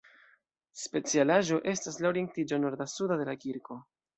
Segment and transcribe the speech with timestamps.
[0.83, 3.79] Specialaĵo estas la orientiĝo norda-suda de la kirko.